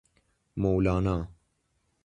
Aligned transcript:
مولانا 0.57 1.29